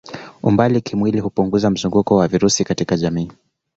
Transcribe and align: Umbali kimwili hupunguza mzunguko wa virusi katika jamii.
Umbali 0.43 0.81
kimwili 0.81 1.19
hupunguza 1.19 1.69
mzunguko 1.69 2.15
wa 2.15 2.27
virusi 2.27 2.63
katika 2.63 2.97
jamii. 2.97 3.31